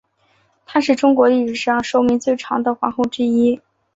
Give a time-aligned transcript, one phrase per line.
[0.65, 3.61] 她是中国历史上寿命最长的皇后之一。